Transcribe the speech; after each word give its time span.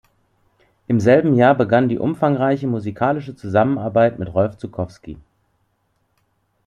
Im 0.87 0.99
selben 0.99 1.35
Jahr 1.35 1.53
begann 1.53 1.87
die 1.87 1.99
umfangreiche 1.99 2.65
musikalische 2.65 3.35
Zusammenarbeit 3.35 4.17
mit 4.17 4.33
Rolf 4.33 4.57
Zuckowski. 4.57 5.19